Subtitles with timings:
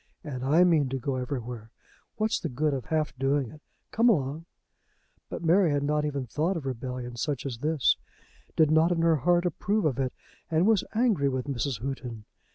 [0.23, 1.69] "And I mean to go everywhere.
[2.15, 3.61] What's the good of half doing it?
[3.91, 4.45] Come along."
[5.29, 7.97] But Mary had not even thought of rebellion such as this
[8.55, 10.11] did not in her heart approve of it,
[10.49, 11.81] and was angry with Mrs.
[11.83, 12.25] Houghton.